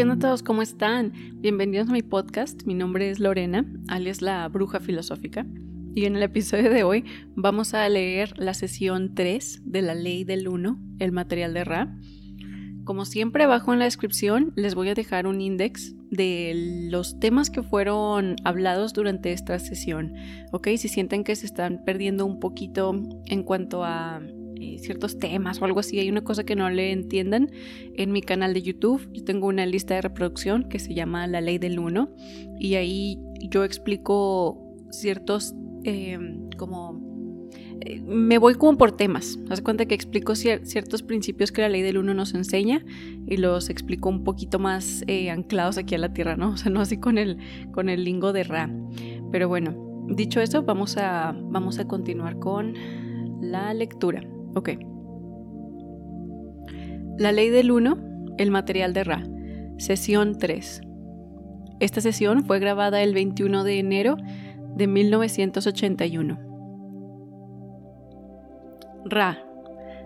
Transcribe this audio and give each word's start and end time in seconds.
¿qué 0.00 0.04
onda 0.04 0.18
todos? 0.18 0.42
¿Cómo 0.42 0.62
están? 0.62 1.12
Bienvenidos 1.42 1.90
a 1.90 1.92
mi 1.92 2.00
podcast. 2.00 2.62
Mi 2.64 2.72
nombre 2.72 3.10
es 3.10 3.20
Lorena, 3.20 3.70
alias 3.88 4.22
la 4.22 4.48
bruja 4.48 4.80
filosófica. 4.80 5.44
Y 5.94 6.06
en 6.06 6.16
el 6.16 6.22
episodio 6.22 6.70
de 6.70 6.84
hoy 6.84 7.04
vamos 7.36 7.74
a 7.74 7.86
leer 7.86 8.32
la 8.38 8.54
sesión 8.54 9.14
3 9.14 9.60
de 9.62 9.82
la 9.82 9.94
ley 9.94 10.24
del 10.24 10.48
1, 10.48 10.80
el 11.00 11.12
material 11.12 11.52
de 11.52 11.64
Ra. 11.64 11.98
Como 12.84 13.04
siempre, 13.04 13.44
abajo 13.44 13.74
en 13.74 13.78
la 13.78 13.84
descripción 13.84 14.54
les 14.56 14.74
voy 14.74 14.88
a 14.88 14.94
dejar 14.94 15.26
un 15.26 15.42
index 15.42 15.94
de 16.10 16.88
los 16.90 17.20
temas 17.20 17.50
que 17.50 17.62
fueron 17.62 18.36
hablados 18.42 18.94
durante 18.94 19.34
esta 19.34 19.58
sesión. 19.58 20.14
¿Ok? 20.50 20.68
Si 20.78 20.88
sienten 20.88 21.24
que 21.24 21.36
se 21.36 21.44
están 21.44 21.84
perdiendo 21.84 22.24
un 22.24 22.40
poquito 22.40 22.98
en 23.26 23.42
cuanto 23.42 23.84
a 23.84 24.22
eh, 24.60 24.78
ciertos 24.78 25.18
temas 25.18 25.60
o 25.60 25.64
algo 25.64 25.80
así, 25.80 25.98
hay 25.98 26.10
una 26.10 26.22
cosa 26.22 26.44
que 26.44 26.54
no 26.54 26.68
le 26.70 26.92
entiendan, 26.92 27.50
en 27.96 28.12
mi 28.12 28.20
canal 28.20 28.54
de 28.54 28.62
YouTube 28.62 29.08
yo 29.12 29.24
tengo 29.24 29.46
una 29.46 29.64
lista 29.66 29.94
de 29.94 30.02
reproducción 30.02 30.68
que 30.68 30.78
se 30.78 30.94
llama 30.94 31.26
La 31.26 31.40
Ley 31.40 31.58
del 31.58 31.78
Uno 31.78 32.14
y 32.58 32.74
ahí 32.74 33.18
yo 33.48 33.64
explico 33.64 34.70
ciertos 34.90 35.54
em, 35.84 36.50
como... 36.56 37.08
Eh, 37.82 38.02
me 38.02 38.36
voy 38.36 38.56
como 38.56 38.76
por 38.76 38.92
temas. 38.92 39.38
Haz 39.48 39.62
cuenta 39.62 39.86
que 39.86 39.94
explico 39.94 40.34
ciertos 40.34 41.02
principios 41.02 41.50
que 41.50 41.62
la 41.62 41.70
ley 41.70 41.80
del 41.80 41.96
uno 41.96 42.12
nos 42.12 42.34
enseña 42.34 42.84
y 43.26 43.38
los 43.38 43.70
explico 43.70 44.10
un 44.10 44.22
poquito 44.22 44.58
más 44.58 45.02
eh, 45.06 45.30
anclados 45.30 45.78
aquí 45.78 45.94
a 45.94 45.98
la 45.98 46.12
tierra, 46.12 46.36
¿no? 46.36 46.50
O 46.52 46.56
sea, 46.58 46.70
no 46.70 46.82
así 46.82 46.98
con 46.98 47.16
el, 47.16 47.38
con 47.72 47.88
el 47.88 48.04
lingo 48.04 48.34
de 48.34 48.44
Ra. 48.44 48.70
Pero 49.32 49.48
bueno, 49.48 50.04
dicho 50.08 50.40
eso, 50.42 50.62
vamos 50.62 50.98
a, 50.98 51.34
vamos 51.34 51.78
a 51.78 51.88
continuar 51.88 52.38
con 52.38 52.74
la 53.40 53.72
lectura. 53.72 54.22
Ok. 54.54 54.70
La 57.18 57.32
ley 57.32 57.50
del 57.50 57.70
1, 57.70 58.34
el 58.38 58.50
material 58.50 58.92
de 58.92 59.04
Ra. 59.04 59.22
Sesión 59.78 60.38
3. 60.38 60.80
Esta 61.80 62.00
sesión 62.00 62.44
fue 62.44 62.58
grabada 62.58 63.02
el 63.02 63.14
21 63.14 63.64
de 63.64 63.78
enero 63.78 64.16
de 64.76 64.86
1981. 64.86 66.38
Ra. 69.04 69.44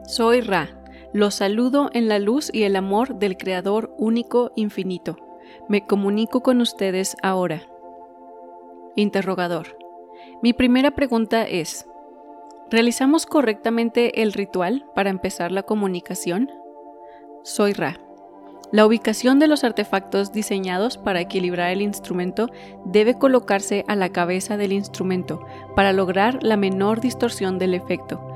Soy 0.06 0.40
Ra. 0.40 0.68
Los 1.12 1.36
saludo 1.36 1.90
en 1.92 2.08
la 2.08 2.18
luz 2.18 2.50
y 2.52 2.64
el 2.64 2.76
amor 2.76 3.18
del 3.18 3.36
Creador 3.36 3.94
único 3.98 4.52
infinito. 4.56 5.16
Me 5.68 5.86
comunico 5.86 6.42
con 6.42 6.60
ustedes 6.60 7.16
ahora. 7.22 7.62
Interrogador. 8.96 9.76
Mi 10.42 10.52
primera 10.52 10.92
pregunta 10.92 11.44
es, 11.44 11.86
¿Realizamos 12.70 13.26
correctamente 13.26 14.22
el 14.22 14.32
ritual 14.32 14.86
para 14.94 15.10
empezar 15.10 15.52
la 15.52 15.62
comunicación? 15.62 16.50
Soy 17.42 17.74
Ra. 17.74 18.00
La 18.72 18.86
ubicación 18.86 19.38
de 19.38 19.46
los 19.46 19.64
artefactos 19.64 20.32
diseñados 20.32 20.96
para 20.96 21.20
equilibrar 21.20 21.70
el 21.70 21.82
instrumento 21.82 22.48
debe 22.86 23.18
colocarse 23.18 23.84
a 23.86 23.94
la 23.96 24.08
cabeza 24.08 24.56
del 24.56 24.72
instrumento 24.72 25.46
para 25.76 25.92
lograr 25.92 26.42
la 26.42 26.56
menor 26.56 27.00
distorsión 27.00 27.58
del 27.58 27.74
efecto. 27.74 28.26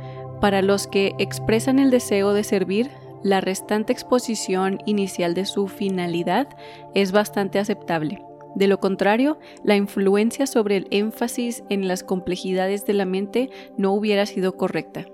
Para 0.40 0.60
los 0.62 0.86
que 0.86 1.14
expresan 1.18 1.78
el 1.78 1.90
deseo 1.90 2.34
de 2.34 2.44
servir, 2.44 2.90
la 3.22 3.40
restante 3.40 3.92
exposición 3.92 4.78
inicial 4.84 5.34
de 5.34 5.46
su 5.46 5.66
finalidad 5.68 6.48
es 6.94 7.12
bastante 7.12 7.58
aceptable. 7.58 8.27
De 8.58 8.66
lo 8.66 8.80
contrario, 8.80 9.38
la 9.62 9.76
influencia 9.76 10.48
sobre 10.48 10.78
el 10.78 10.88
énfasis 10.90 11.62
en 11.68 11.86
las 11.86 12.02
complejidades 12.02 12.84
de 12.86 12.92
la 12.92 13.04
mente 13.04 13.50
no 13.76 13.92
hubiera 13.92 14.26
sido 14.26 14.56
correcta. 14.56 15.06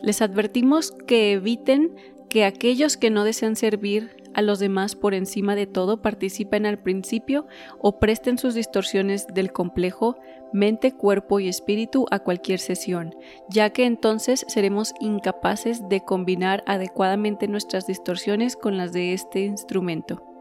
Les 0.00 0.22
advertimos 0.22 0.92
que 0.92 1.32
eviten 1.32 1.96
que 2.28 2.44
aquellos 2.44 2.96
que 2.96 3.10
no 3.10 3.24
desean 3.24 3.56
servir 3.56 4.22
a 4.32 4.42
los 4.42 4.60
demás 4.60 4.94
por 4.94 5.12
encima 5.12 5.56
de 5.56 5.66
todo 5.66 6.02
participen 6.02 6.66
al 6.66 6.78
principio 6.78 7.48
o 7.80 7.98
presten 7.98 8.38
sus 8.38 8.54
distorsiones 8.54 9.26
del 9.26 9.50
complejo 9.50 10.16
mente, 10.52 10.92
cuerpo 10.92 11.40
y 11.40 11.48
espíritu 11.48 12.06
a 12.12 12.20
cualquier 12.20 12.60
sesión, 12.60 13.16
ya 13.50 13.70
que 13.70 13.86
entonces 13.86 14.46
seremos 14.46 14.94
incapaces 15.00 15.88
de 15.88 16.04
combinar 16.04 16.62
adecuadamente 16.66 17.48
nuestras 17.48 17.88
distorsiones 17.88 18.54
con 18.54 18.76
las 18.76 18.92
de 18.92 19.14
este 19.14 19.40
instrumento. 19.40 20.35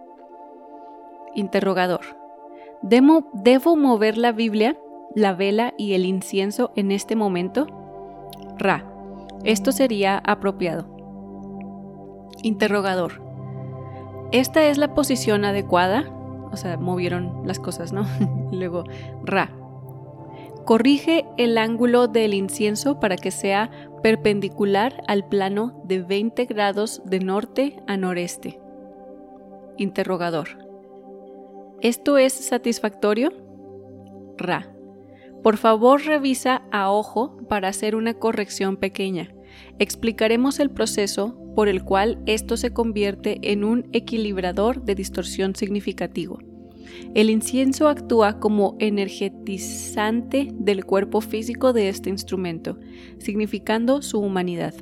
Interrogador. 1.36 2.02
¿Debo, 2.82 3.30
¿Debo 3.34 3.76
mover 3.76 4.18
la 4.18 4.32
Biblia, 4.32 4.78
la 5.14 5.34
vela 5.34 5.74
y 5.78 5.94
el 5.94 6.06
incienso 6.06 6.72
en 6.76 6.92
este 6.92 7.16
momento? 7.16 7.68
Ra. 8.58 8.92
Esto 9.44 9.72
sería 9.72 10.18
apropiado. 10.26 10.88
Interrogador. 12.42 13.22
¿Esta 14.32 14.66
es 14.68 14.78
la 14.78 14.94
posición 14.94 15.46
adecuada? 15.46 16.12
O 16.52 16.58
sea, 16.58 16.78
movieron 16.78 17.42
las 17.46 17.60
cosas, 17.60 17.94
¿no? 17.94 18.06
Luego, 18.52 18.84
Ra. 19.24 19.52
Corrige 20.66 21.26
el 21.38 21.58
ángulo 21.60 22.08
del 22.08 22.34
incienso 22.34 23.00
para 23.00 23.18
que 23.18 23.30
sea 23.30 23.70
perpendicular 24.02 25.04
al 25.08 25.28
plano 25.28 25.80
de 25.84 26.02
20 26.02 26.46
grados 26.46 27.04
de 27.06 27.20
norte 27.20 27.84
a 27.88 27.98
noreste. 27.98 28.60
Interrogador. 29.78 30.65
¿Esto 31.82 32.18
es 32.18 32.34
satisfactorio? 32.34 33.32
Ra. 34.38 34.72
Por 35.44 35.58
favor 35.58 36.02
revisa 36.04 36.64
a 36.72 36.92
ojo 36.92 37.38
para 37.48 37.68
hacer 37.68 37.96
una 37.96 38.16
corrección 38.16 38.78
pequeña. 38.78 39.34
Explicaremos 39.78 40.60
el 40.60 40.72
proceso 40.72 41.38
por 41.56 41.68
el 41.68 41.84
cual 41.84 42.22
esto 42.26 42.58
se 42.58 42.72
convierte 42.72 43.52
en 43.52 43.64
un 43.64 43.88
equilibrador 43.94 44.84
de 44.84 44.96
distorsión 44.96 45.56
significativo. 45.56 46.40
El 47.14 47.30
incienso 47.30 47.88
actúa 47.88 48.40
como 48.40 48.76
energetizante 48.80 50.50
del 50.54 50.86
cuerpo 50.86 51.22
físico 51.22 51.74
de 51.74 51.90
este 51.90 52.10
instrumento, 52.10 52.80
significando 53.20 54.02
su 54.02 54.20
humanidad. 54.20 54.74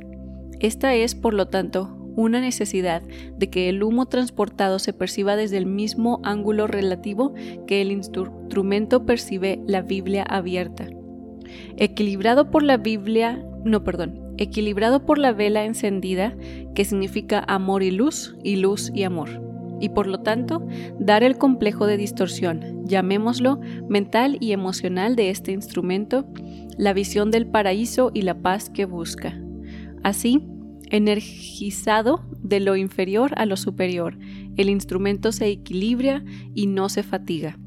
Esta 0.59 0.95
es, 0.95 1.15
por 1.15 1.33
lo 1.33 1.47
tanto, 1.47 2.02
una 2.15 2.41
necesidad 2.41 3.01
de 3.37 3.49
que 3.49 3.69
el 3.69 3.83
humo 3.83 4.05
transportado 4.05 4.79
se 4.79 4.93
perciba 4.93 5.35
desde 5.35 5.57
el 5.57 5.65
mismo 5.65 6.19
ángulo 6.23 6.67
relativo 6.67 7.33
que 7.67 7.81
el 7.81 7.91
instrumento 7.91 9.05
percibe 9.05 9.61
la 9.65 9.81
Biblia 9.81 10.23
abierta. 10.23 10.87
Equilibrado 11.77 12.49
por 12.49 12.63
la 12.63 12.77
Biblia, 12.77 13.43
no, 13.63 13.83
perdón, 13.83 14.23
equilibrado 14.37 15.05
por 15.05 15.17
la 15.17 15.31
vela 15.31 15.65
encendida, 15.65 16.35
que 16.75 16.85
significa 16.85 17.43
amor 17.47 17.83
y 17.83 17.91
luz, 17.91 18.35
y 18.43 18.55
luz 18.57 18.91
y 18.93 19.03
amor. 19.03 19.41
Y 19.79 19.89
por 19.89 20.07
lo 20.07 20.19
tanto, 20.19 20.65
dar 20.99 21.23
el 21.23 21.37
complejo 21.37 21.85
de 21.87 21.97
distorsión, 21.97 22.85
llamémoslo 22.85 23.59
mental 23.89 24.37
y 24.39 24.53
emocional 24.53 25.15
de 25.15 25.29
este 25.29 25.51
instrumento, 25.51 26.25
la 26.77 26.93
visión 26.93 27.31
del 27.31 27.47
paraíso 27.47 28.11
y 28.13 28.21
la 28.21 28.35
paz 28.35 28.69
que 28.69 28.85
busca. 28.85 29.39
Así, 30.03 30.41
energizado 30.93 32.23
de 32.43 32.59
lo 32.59 32.75
inferior 32.75 33.33
a 33.35 33.45
lo 33.45 33.57
superior. 33.57 34.17
El 34.55 34.69
instrumento 34.69 35.31
se 35.31 35.47
equilibra 35.47 36.23
y 36.53 36.67
no 36.67 36.87
se 36.87 37.01
fatiga. 37.01 37.57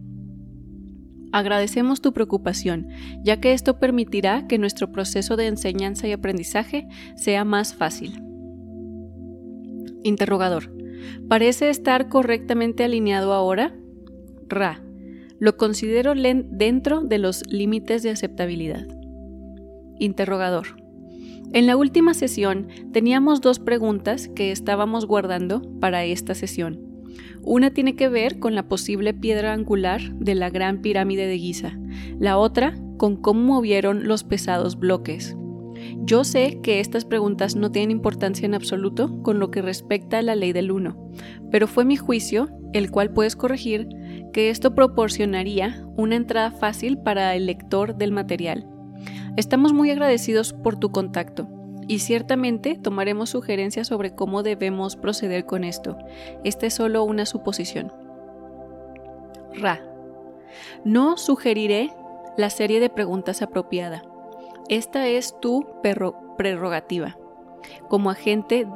Agradecemos 1.32 2.00
tu 2.00 2.12
preocupación, 2.12 2.86
ya 3.24 3.40
que 3.40 3.52
esto 3.52 3.80
permitirá 3.80 4.46
que 4.46 4.58
nuestro 4.58 4.92
proceso 4.92 5.36
de 5.36 5.48
enseñanza 5.48 6.06
y 6.06 6.12
aprendizaje 6.12 6.86
sea 7.16 7.44
más 7.44 7.74
fácil. 7.74 8.22
Interrogador. 10.04 10.72
¿Parece 11.28 11.68
estar 11.68 12.08
correctamente 12.08 12.84
alineado 12.84 13.32
ahora? 13.32 13.74
Ra. 14.48 14.80
Lo 15.40 15.56
considero 15.56 16.14
dentro 16.14 17.02
de 17.02 17.18
los 17.18 17.42
límites 17.50 18.04
de 18.04 18.10
aceptabilidad. 18.10 18.86
Interrogador. 19.98 20.85
En 21.52 21.66
la 21.66 21.76
última 21.76 22.12
sesión 22.12 22.68
teníamos 22.92 23.40
dos 23.40 23.60
preguntas 23.60 24.28
que 24.28 24.50
estábamos 24.50 25.06
guardando 25.06 25.62
para 25.80 26.04
esta 26.04 26.34
sesión. 26.34 26.80
Una 27.42 27.70
tiene 27.70 27.94
que 27.94 28.08
ver 28.08 28.38
con 28.40 28.54
la 28.54 28.68
posible 28.68 29.14
piedra 29.14 29.52
angular 29.52 30.02
de 30.18 30.34
la 30.34 30.50
gran 30.50 30.82
pirámide 30.82 31.26
de 31.26 31.38
Giza, 31.38 31.78
la 32.18 32.38
otra 32.38 32.76
con 32.98 33.16
cómo 33.16 33.54
movieron 33.54 34.08
los 34.08 34.24
pesados 34.24 34.78
bloques. 34.78 35.36
Yo 35.98 36.24
sé 36.24 36.60
que 36.62 36.80
estas 36.80 37.04
preguntas 37.04 37.54
no 37.54 37.70
tienen 37.70 37.90
importancia 37.90 38.46
en 38.46 38.54
absoluto 38.54 39.22
con 39.22 39.38
lo 39.38 39.50
que 39.50 39.62
respecta 39.62 40.18
a 40.18 40.22
la 40.22 40.34
ley 40.34 40.52
del 40.52 40.72
uno, 40.72 41.10
pero 41.50 41.68
fue 41.68 41.84
mi 41.84 41.96
juicio, 41.96 42.48
el 42.72 42.90
cual 42.90 43.12
puedes 43.12 43.36
corregir, 43.36 43.88
que 44.32 44.50
esto 44.50 44.74
proporcionaría 44.74 45.86
una 45.96 46.16
entrada 46.16 46.50
fácil 46.50 46.98
para 46.98 47.34
el 47.36 47.46
lector 47.46 47.96
del 47.96 48.12
material 48.12 48.66
Estamos 49.36 49.72
muy 49.72 49.90
agradecidos 49.90 50.52
por 50.52 50.76
tu 50.76 50.90
contacto 50.90 51.46
y 51.88 51.98
ciertamente 52.00 52.76
tomaremos 52.76 53.30
sugerencias 53.30 53.86
sobre 53.86 54.14
cómo 54.14 54.42
debemos 54.42 54.96
proceder 54.96 55.44
con 55.46 55.62
esto. 55.62 55.98
Esta 56.42 56.66
es 56.66 56.74
solo 56.74 57.04
una 57.04 57.26
suposición. 57.26 57.92
Ra. 59.54 59.80
No 60.84 61.16
sugeriré 61.16 61.90
la 62.36 62.50
serie 62.50 62.80
de 62.80 62.90
preguntas 62.90 63.42
apropiada. 63.42 64.02
Esta 64.68 65.06
es 65.06 65.38
tu 65.40 65.66
prerrogativa 66.36 67.16
como 67.88 68.10
agente, 68.10 68.66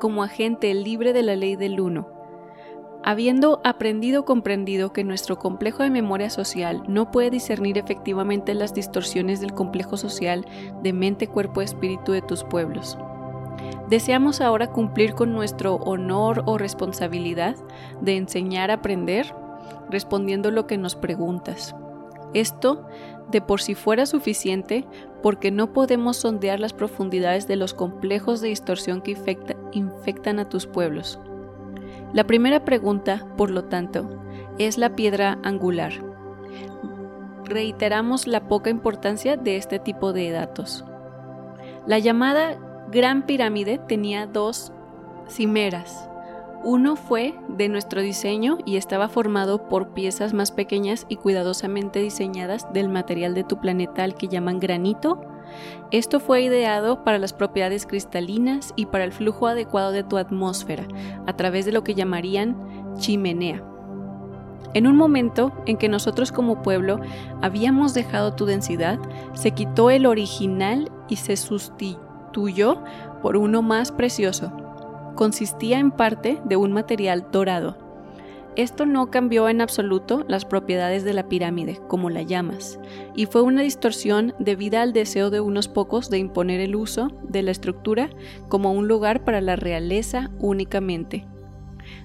como 0.00 0.22
agente 0.22 0.72
libre 0.74 1.12
de 1.12 1.22
la 1.22 1.36
ley 1.36 1.56
del 1.56 1.80
uno. 1.80 2.13
Habiendo 3.06 3.60
aprendido 3.64 4.24
comprendido 4.24 4.94
que 4.94 5.04
nuestro 5.04 5.38
complejo 5.38 5.82
de 5.82 5.90
memoria 5.90 6.30
social 6.30 6.82
no 6.88 7.10
puede 7.10 7.28
discernir 7.28 7.76
efectivamente 7.76 8.54
las 8.54 8.72
distorsiones 8.72 9.42
del 9.42 9.52
complejo 9.52 9.98
social 9.98 10.46
de 10.82 10.94
mente, 10.94 11.28
cuerpo, 11.28 11.60
espíritu 11.60 12.12
de 12.12 12.22
tus 12.22 12.44
pueblos. 12.44 12.96
Deseamos 13.90 14.40
ahora 14.40 14.68
cumplir 14.68 15.12
con 15.12 15.34
nuestro 15.34 15.74
honor 15.74 16.44
o 16.46 16.56
responsabilidad 16.56 17.56
de 18.00 18.16
enseñar 18.16 18.70
a 18.70 18.74
aprender 18.74 19.34
respondiendo 19.90 20.50
lo 20.50 20.66
que 20.66 20.78
nos 20.78 20.96
preguntas. 20.96 21.76
Esto 22.32 22.88
de 23.30 23.42
por 23.42 23.60
sí 23.60 23.74
fuera 23.74 24.06
suficiente 24.06 24.86
porque 25.22 25.50
no 25.50 25.74
podemos 25.74 26.16
sondear 26.16 26.58
las 26.58 26.72
profundidades 26.72 27.46
de 27.48 27.56
los 27.56 27.74
complejos 27.74 28.40
de 28.40 28.48
distorsión 28.48 29.02
que 29.02 29.14
infectan 29.72 30.38
a 30.38 30.48
tus 30.48 30.66
pueblos. 30.66 31.20
La 32.14 32.22
primera 32.22 32.64
pregunta, 32.64 33.26
por 33.36 33.50
lo 33.50 33.64
tanto, 33.64 34.08
es 34.56 34.78
la 34.78 34.94
piedra 34.94 35.40
angular. 35.42 35.92
Reiteramos 37.44 38.28
la 38.28 38.46
poca 38.46 38.70
importancia 38.70 39.36
de 39.36 39.56
este 39.56 39.80
tipo 39.80 40.12
de 40.12 40.30
datos. 40.30 40.84
La 41.88 41.98
llamada 41.98 42.56
Gran 42.92 43.26
Pirámide 43.26 43.78
tenía 43.88 44.28
dos 44.28 44.72
cimeras. 45.28 46.08
Uno 46.62 46.94
fue 46.94 47.34
de 47.48 47.68
nuestro 47.68 48.00
diseño 48.00 48.58
y 48.64 48.76
estaba 48.76 49.08
formado 49.08 49.68
por 49.68 49.88
piezas 49.88 50.34
más 50.34 50.52
pequeñas 50.52 51.06
y 51.08 51.16
cuidadosamente 51.16 51.98
diseñadas 51.98 52.72
del 52.72 52.90
material 52.90 53.34
de 53.34 53.42
tu 53.42 53.60
planeta 53.60 54.04
al 54.04 54.14
que 54.14 54.28
llaman 54.28 54.60
granito 54.60 55.33
esto 55.90 56.20
fue 56.20 56.42
ideado 56.42 57.04
para 57.04 57.18
las 57.18 57.32
propiedades 57.32 57.86
cristalinas 57.86 58.72
y 58.76 58.86
para 58.86 59.04
el 59.04 59.12
flujo 59.12 59.46
adecuado 59.46 59.92
de 59.92 60.02
tu 60.02 60.16
atmósfera, 60.16 60.86
a 61.26 61.36
través 61.36 61.66
de 61.66 61.72
lo 61.72 61.84
que 61.84 61.94
llamarían 61.94 62.56
chimenea. 62.98 63.62
En 64.74 64.88
un 64.88 64.96
momento 64.96 65.52
en 65.66 65.76
que 65.76 65.88
nosotros 65.88 66.32
como 66.32 66.62
pueblo 66.62 67.00
habíamos 67.42 67.94
dejado 67.94 68.34
tu 68.34 68.44
densidad, 68.44 68.98
se 69.34 69.52
quitó 69.52 69.90
el 69.90 70.04
original 70.04 70.90
y 71.08 71.16
se 71.16 71.36
sustituyó 71.36 72.82
por 73.22 73.36
uno 73.36 73.62
más 73.62 73.92
precioso. 73.92 74.52
Consistía 75.14 75.78
en 75.78 75.92
parte 75.92 76.42
de 76.44 76.56
un 76.56 76.72
material 76.72 77.28
dorado, 77.30 77.83
esto 78.56 78.86
no 78.86 79.10
cambió 79.10 79.48
en 79.48 79.60
absoluto 79.60 80.24
las 80.28 80.44
propiedades 80.44 81.04
de 81.04 81.12
la 81.12 81.28
pirámide, 81.28 81.80
como 81.88 82.10
la 82.10 82.22
llamas, 82.22 82.78
y 83.16 83.26
fue 83.26 83.42
una 83.42 83.62
distorsión 83.62 84.34
debida 84.38 84.82
al 84.82 84.92
deseo 84.92 85.30
de 85.30 85.40
unos 85.40 85.68
pocos 85.68 86.10
de 86.10 86.18
imponer 86.18 86.60
el 86.60 86.76
uso 86.76 87.08
de 87.28 87.42
la 87.42 87.50
estructura 87.50 88.10
como 88.48 88.72
un 88.72 88.86
lugar 88.86 89.24
para 89.24 89.40
la 89.40 89.56
realeza 89.56 90.30
únicamente. 90.38 91.26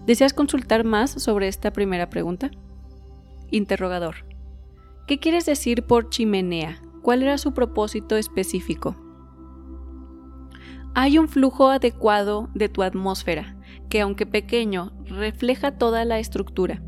¿Deseas 0.06 0.34
consultar 0.34 0.84
más 0.84 1.12
sobre 1.12 1.48
esta 1.48 1.72
primera 1.72 2.10
pregunta? 2.10 2.50
Interrogador. 3.51 4.25
¿Qué 5.07 5.19
quieres 5.19 5.46
decir 5.46 5.84
por 5.84 6.10
chimenea? 6.10 6.81
¿Cuál 7.01 7.24
era 7.24 7.38
su 7.38 7.54
propósito 7.54 8.18
específico? 8.18 8.96
Hay 10.96 11.18
un 11.18 11.30
flujo 11.30 11.69
adecuado 11.69 12.50
de 12.54 12.69
tu 12.69 12.84
atmósfera, 12.84 13.56
que 13.89 14.01
aunque 14.01 14.25
pequeño, 14.25 14.91
refleja 15.06 15.71
toda 15.77 16.06
la 16.06 16.19
estructura. 16.19 16.81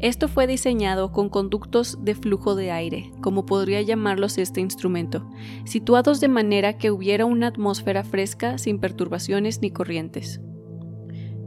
Esto 0.00 0.28
fue 0.28 0.46
diseñado 0.46 1.12
con 1.12 1.28
conductos 1.28 1.98
de 2.02 2.14
flujo 2.14 2.54
de 2.54 2.70
aire, 2.70 3.12
como 3.20 3.44
podría 3.44 3.82
llamarlos 3.82 4.38
este 4.38 4.62
instrumento, 4.62 5.28
situados 5.64 6.20
de 6.20 6.28
manera 6.28 6.78
que 6.78 6.90
hubiera 6.90 7.26
una 7.26 7.48
atmósfera 7.48 8.02
fresca 8.02 8.56
sin 8.56 8.80
perturbaciones 8.80 9.60
ni 9.60 9.70
corrientes. 9.70 10.40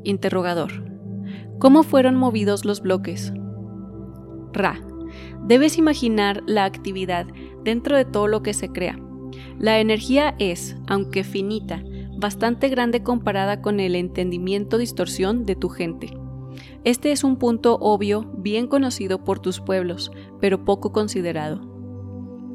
Interrogador. 0.03 0.93
¿Cómo 1.57 1.81
fueron 1.81 2.15
movidos 2.15 2.63
los 2.63 2.81
bloques? 2.81 3.33
Ra. 4.53 4.79
Debes 5.45 5.79
imaginar 5.79 6.43
la 6.45 6.65
actividad 6.65 7.25
dentro 7.63 7.97
de 7.97 8.05
todo 8.05 8.27
lo 8.27 8.43
que 8.43 8.53
se 8.53 8.69
crea. 8.69 8.99
La 9.57 9.79
energía 9.79 10.35
es, 10.37 10.77
aunque 10.87 11.23
finita, 11.23 11.83
bastante 12.23 12.69
grande 12.69 13.03
comparada 13.03 13.61
con 13.61 13.81
el 13.81 13.97
entendimiento 13.97 14.77
distorsión 14.77 15.45
de 15.45 15.57
tu 15.57 15.67
gente. 15.67 16.17
Este 16.85 17.11
es 17.11 17.25
un 17.25 17.35
punto 17.35 17.77
obvio, 17.81 18.31
bien 18.37 18.67
conocido 18.67 19.25
por 19.25 19.39
tus 19.39 19.59
pueblos, 19.59 20.09
pero 20.39 20.63
poco 20.63 20.93
considerado. 20.93 21.69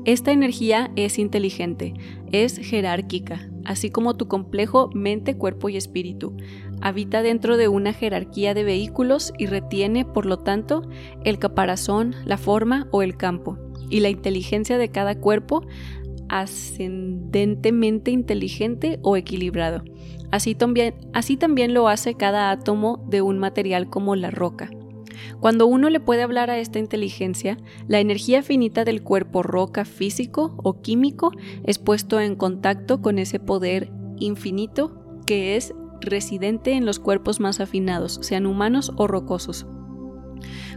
Esta 0.07 0.33
energía 0.33 0.91
es 0.97 1.19
inteligente, 1.19 1.93
es 2.33 2.57
jerárquica, 2.57 3.51
así 3.67 3.91
como 3.91 4.17
tu 4.17 4.27
complejo 4.27 4.89
mente, 4.95 5.37
cuerpo 5.37 5.69
y 5.69 5.77
espíritu. 5.77 6.35
Habita 6.81 7.21
dentro 7.21 7.59
de 7.59 7.69
una 7.69 7.93
jerarquía 7.93 8.55
de 8.55 8.65
vehículos 8.65 9.35
y 9.37 9.45
retiene, 9.45 10.07
por 10.07 10.25
lo 10.25 10.39
tanto, 10.39 10.89
el 11.25 11.39
caparazón, 11.39 12.15
la 12.25 12.39
forma 12.39 12.89
o 12.91 13.03
el 13.03 13.19
campo. 13.19 13.59
Y 13.91 14.01
la 14.01 14.09
inteligencia 14.09 14.79
de 14.79 14.89
cada 14.89 15.19
cuerpo 15.19 15.63
ascendentemente 16.29 18.11
inteligente 18.11 18.99
o 19.03 19.17
equilibrado. 19.17 19.83
Así 20.31 20.55
también, 20.55 21.75
lo 21.75 21.89
hace 21.89 22.15
cada 22.15 22.51
átomo 22.51 23.05
de 23.09 23.23
un 23.23 23.39
material 23.39 23.89
como 23.89 24.15
la 24.15 24.31
roca. 24.31 24.71
Cuando 25.41 25.67
uno 25.67 25.91
le 25.91 26.01
puede 26.01 26.23
hablar 26.23 26.51
a 26.51 26.59
esta 26.59 26.79
inteligencia, 26.79 27.57
la 27.87 28.01
energía 28.01 28.43
finita 28.43 28.85
del 28.85 29.03
cuerpo 29.03 29.43
roca 29.43 29.85
físico 29.85 30.55
o 30.59 30.81
químico 30.81 31.33
es 31.65 31.79
puesto 31.79 32.21
en 32.21 32.37
contacto 32.37 33.01
con 33.01 33.19
ese 33.19 33.41
poder 33.41 33.91
infinito 34.19 35.21
que 35.27 35.57
es 35.57 35.75
residente 36.01 36.73
en 36.73 36.87
los 36.87 36.99
cuerpos 37.01 37.41
más 37.41 37.61
afinados, 37.61 38.19
sean 38.23 38.47
humanos 38.47 38.93
o 38.97 39.07
rocosos. 39.07 39.67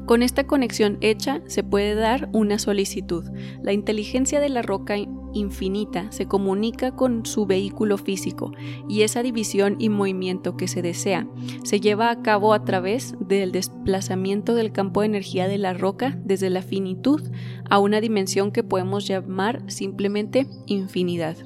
Con 0.05 0.23
esta 0.23 0.45
conexión 0.45 0.97
hecha 1.01 1.41
se 1.45 1.63
puede 1.63 1.95
dar 1.95 2.29
una 2.33 2.59
solicitud. 2.59 3.23
La 3.61 3.71
inteligencia 3.71 4.39
de 4.39 4.49
la 4.49 4.61
roca 4.61 4.95
infinita 5.33 6.11
se 6.11 6.25
comunica 6.25 6.95
con 6.95 7.25
su 7.25 7.45
vehículo 7.45 7.97
físico 7.97 8.51
y 8.89 9.03
esa 9.03 9.23
división 9.23 9.75
y 9.79 9.89
movimiento 9.89 10.57
que 10.57 10.67
se 10.67 10.81
desea 10.81 11.27
se 11.63 11.79
lleva 11.79 12.09
a 12.09 12.21
cabo 12.21 12.53
a 12.53 12.65
través 12.65 13.15
del 13.19 13.51
desplazamiento 13.51 14.55
del 14.55 14.71
campo 14.71 15.01
de 15.01 15.07
energía 15.07 15.47
de 15.47 15.57
la 15.57 15.73
roca 15.73 16.17
desde 16.23 16.49
la 16.49 16.61
finitud 16.61 17.21
a 17.69 17.79
una 17.79 18.01
dimensión 18.01 18.51
que 18.51 18.63
podemos 18.63 19.07
llamar 19.07 19.63
simplemente 19.67 20.47
infinidad. 20.65 21.37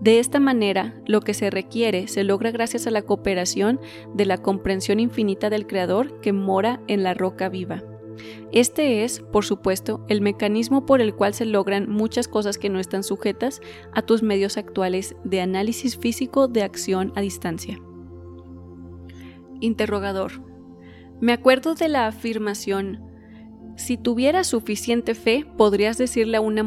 De 0.00 0.20
esta 0.20 0.38
manera, 0.38 0.94
lo 1.06 1.20
que 1.20 1.34
se 1.34 1.50
requiere 1.50 2.06
se 2.06 2.22
logra 2.22 2.52
gracias 2.52 2.86
a 2.86 2.90
la 2.90 3.02
cooperación 3.02 3.80
de 4.14 4.26
la 4.26 4.38
comprensión 4.38 5.00
infinita 5.00 5.50
del 5.50 5.66
Creador 5.66 6.20
que 6.20 6.32
mora 6.32 6.80
en 6.86 7.02
la 7.02 7.14
roca 7.14 7.48
viva. 7.48 7.82
Este 8.52 9.04
es, 9.04 9.20
por 9.20 9.44
supuesto, 9.44 10.04
el 10.08 10.20
mecanismo 10.20 10.86
por 10.86 11.00
el 11.00 11.14
cual 11.14 11.34
se 11.34 11.44
logran 11.44 11.90
muchas 11.90 12.28
cosas 12.28 12.58
que 12.58 12.70
no 12.70 12.78
están 12.78 13.02
sujetas 13.02 13.60
a 13.92 14.02
tus 14.02 14.22
medios 14.22 14.56
actuales 14.56 15.16
de 15.24 15.40
análisis 15.40 15.96
físico 15.96 16.48
de 16.48 16.62
acción 16.62 17.12
a 17.14 17.20
distancia. 17.20 17.80
Interrogador. 19.60 20.42
Me 21.20 21.32
acuerdo 21.32 21.74
de 21.74 21.88
la 21.88 22.06
afirmación 22.06 23.07
si 23.78 23.96
tuvieras 23.96 24.48
suficiente 24.48 25.14
fe, 25.14 25.46
podrías 25.56 25.98
decirle 25.98 26.36
a 26.36 26.40
una, 26.40 26.64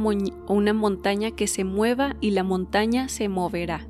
una, 0.47 0.73
montaña 0.73 1.31
que 1.31 1.45
se 1.45 1.65
mueva 1.65 2.15
y 2.21 2.31
la 2.31 2.45
montaña 2.45 3.09
se 3.09 3.27
moverá. 3.27 3.85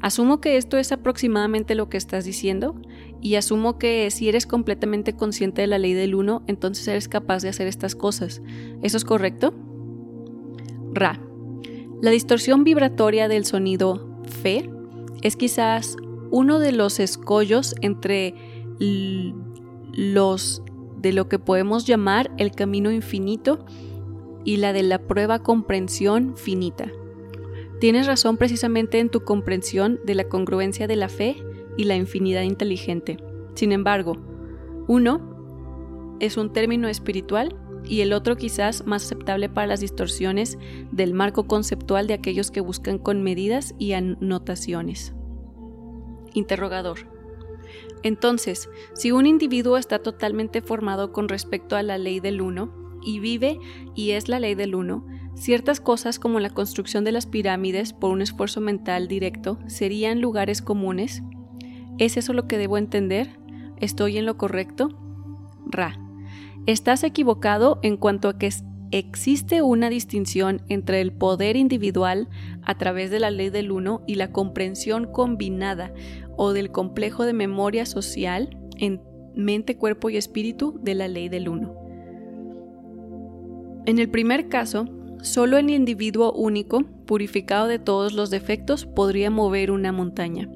Asumo 0.00 0.40
que 0.40 0.56
esto 0.56 0.76
es 0.76 0.90
aproximadamente 0.90 1.76
lo 1.76 1.88
que 1.88 1.96
estás 1.96 2.24
diciendo 2.24 2.74
y 3.20 3.36
asumo 3.36 3.78
que 3.78 4.10
si 4.10 4.28
eres 4.28 4.46
completamente 4.46 5.12
consciente 5.12 5.62
de 5.62 5.68
la 5.68 5.78
ley 5.78 5.92
del 5.94 6.16
uno, 6.16 6.42
entonces 6.48 6.88
eres 6.88 7.06
capaz 7.06 7.42
de 7.42 7.48
hacer 7.48 7.68
estas 7.68 7.94
cosas. 7.94 8.42
¿Eso 8.82 8.96
es 8.96 9.04
correcto? 9.04 9.54
Ra. 10.92 11.20
La 12.00 12.10
distorsión 12.10 12.64
vibratoria 12.64 13.28
del 13.28 13.44
sonido 13.44 14.20
fe 14.42 14.68
es 15.22 15.36
quizás 15.36 15.96
uno 16.32 16.58
de 16.58 16.72
los 16.72 16.98
escollos 16.98 17.76
entre 17.82 18.34
los 19.92 20.62
de 21.02 21.12
lo 21.12 21.28
que 21.28 21.38
podemos 21.38 21.84
llamar 21.86 22.30
el 22.38 22.52
camino 22.52 22.90
infinito 22.90 23.66
y 24.44 24.56
la 24.56 24.72
de 24.72 24.82
la 24.82 24.98
prueba 24.98 25.40
comprensión 25.40 26.36
finita. 26.36 26.90
Tienes 27.80 28.06
razón 28.06 28.36
precisamente 28.36 29.00
en 29.00 29.08
tu 29.10 29.24
comprensión 29.24 30.00
de 30.04 30.14
la 30.14 30.24
congruencia 30.24 30.86
de 30.86 30.96
la 30.96 31.08
fe 31.08 31.36
y 31.76 31.84
la 31.84 31.96
infinidad 31.96 32.42
inteligente. 32.42 33.16
Sin 33.54 33.72
embargo, 33.72 34.16
uno 34.86 36.16
es 36.20 36.36
un 36.36 36.52
término 36.52 36.88
espiritual 36.88 37.56
y 37.84 38.02
el 38.02 38.12
otro 38.12 38.36
quizás 38.36 38.86
más 38.86 39.04
aceptable 39.04 39.48
para 39.48 39.66
las 39.66 39.80
distorsiones 39.80 40.58
del 40.92 41.14
marco 41.14 41.48
conceptual 41.48 42.06
de 42.06 42.14
aquellos 42.14 42.52
que 42.52 42.60
buscan 42.60 42.98
con 42.98 43.22
medidas 43.22 43.74
y 43.78 43.92
anotaciones. 43.92 45.14
Interrogador. 46.34 47.11
Entonces, 48.02 48.68
si 48.94 49.12
un 49.12 49.26
individuo 49.26 49.76
está 49.76 50.00
totalmente 50.00 50.60
formado 50.60 51.12
con 51.12 51.28
respecto 51.28 51.76
a 51.76 51.82
la 51.82 51.98
ley 51.98 52.20
del 52.20 52.40
uno, 52.40 52.82
y 53.04 53.18
vive 53.18 53.58
y 53.94 54.12
es 54.12 54.28
la 54.28 54.40
ley 54.40 54.54
del 54.54 54.74
uno, 54.74 55.06
ciertas 55.34 55.80
cosas 55.80 56.18
como 56.18 56.40
la 56.40 56.50
construcción 56.50 57.04
de 57.04 57.12
las 57.12 57.26
pirámides 57.26 57.92
por 57.92 58.10
un 58.10 58.22
esfuerzo 58.22 58.60
mental 58.60 59.08
directo 59.08 59.58
serían 59.66 60.20
lugares 60.20 60.62
comunes. 60.62 61.22
¿Es 61.98 62.16
eso 62.16 62.32
lo 62.32 62.46
que 62.46 62.58
debo 62.58 62.78
entender? 62.78 63.38
¿Estoy 63.78 64.18
en 64.18 64.26
lo 64.26 64.36
correcto? 64.36 64.88
Ra. 65.66 65.98
Estás 66.66 67.02
equivocado 67.02 67.80
en 67.82 67.96
cuanto 67.96 68.28
a 68.28 68.38
que 68.38 68.50
existe 68.92 69.62
una 69.62 69.90
distinción 69.90 70.62
entre 70.68 71.00
el 71.00 71.12
poder 71.12 71.56
individual 71.56 72.28
a 72.62 72.76
través 72.76 73.10
de 73.10 73.18
la 73.18 73.30
ley 73.30 73.50
del 73.50 73.72
uno 73.72 74.02
y 74.06 74.14
la 74.14 74.30
comprensión 74.30 75.06
combinada 75.10 75.92
o 76.44 76.52
del 76.52 76.72
complejo 76.72 77.24
de 77.24 77.34
memoria 77.34 77.86
social 77.86 78.58
en 78.76 79.00
mente, 79.36 79.76
cuerpo 79.76 80.10
y 80.10 80.16
espíritu 80.16 80.76
de 80.82 80.96
la 80.96 81.06
ley 81.06 81.28
del 81.28 81.48
uno. 81.48 81.76
En 83.86 84.00
el 84.00 84.10
primer 84.10 84.48
caso, 84.48 84.86
solo 85.22 85.56
el 85.56 85.70
individuo 85.70 86.32
único, 86.32 86.82
purificado 87.06 87.68
de 87.68 87.78
todos 87.78 88.12
los 88.12 88.28
defectos, 88.30 88.86
podría 88.86 89.30
mover 89.30 89.70
una 89.70 89.92
montaña. 89.92 90.50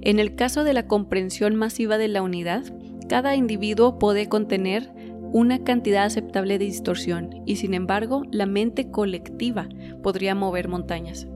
En 0.00 0.20
el 0.20 0.36
caso 0.36 0.64
de 0.64 0.72
la 0.72 0.86
comprensión 0.86 1.54
masiva 1.54 1.98
de 1.98 2.08
la 2.08 2.22
unidad, 2.22 2.64
cada 3.06 3.36
individuo 3.36 3.98
puede 3.98 4.26
contener 4.26 4.90
una 5.34 5.64
cantidad 5.64 6.04
aceptable 6.04 6.58
de 6.58 6.64
distorsión 6.64 7.42
y 7.44 7.56
sin 7.56 7.74
embargo 7.74 8.22
la 8.30 8.46
mente 8.46 8.90
colectiva 8.90 9.68
podría 10.02 10.34
mover 10.34 10.68
montañas. 10.68 11.28